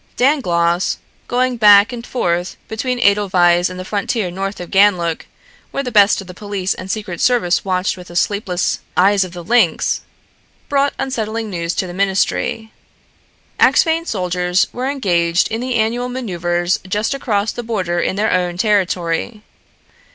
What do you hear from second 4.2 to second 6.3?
north of Ganlook, where the best of